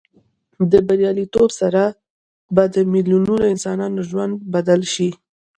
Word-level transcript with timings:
دې 0.71 0.79
بریالیتوب 0.87 1.49
سره 1.59 1.83
به 2.55 2.63
د 2.73 2.75
میلیونونو 2.93 3.43
انسانانو 3.53 3.99
ژوند 4.09 4.33
بدل 4.53 4.81
شي. 4.93 5.09